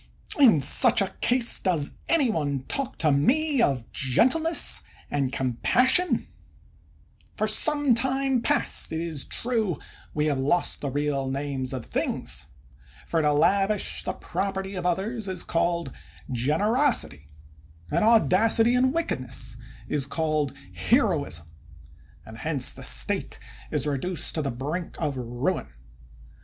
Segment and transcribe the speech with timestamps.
[0.39, 4.81] In such a case, does any one talk to me of gen tleness
[5.11, 6.27] and compassion 7
[7.37, 9.77] For some time past, it is true,
[10.15, 12.47] we have lost the real names of things;
[13.05, 15.91] for to lavish the property of others is called
[16.31, 17.27] gen erosity,
[17.91, 19.55] and audacity in wickedness
[19.87, 23.39] is called 281 THE WORLD'S FAMOUS ORATIONS heroism; and hence the State
[23.69, 25.67] is reduced to the brink of ruin.